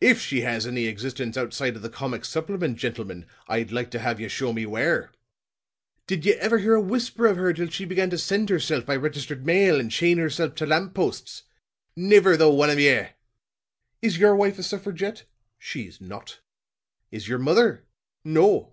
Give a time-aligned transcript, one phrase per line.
[0.00, 4.18] If she has any existence outside of the comic supplement, gentlemen, I'd like to have
[4.18, 5.12] ye show me where.
[6.06, 8.96] Did ye ever hear a whisper of her till she began to send herself by
[8.96, 11.42] registered mail and chain herself to lamp posts?
[11.96, 13.08] Niver the one of ye!
[14.00, 15.24] Is your wife a suffragette?
[15.58, 16.40] She's not.
[17.10, 17.84] Is your mother?
[18.24, 18.72] No.